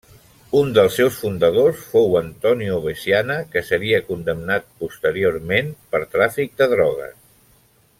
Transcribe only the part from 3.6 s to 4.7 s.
seria condemnat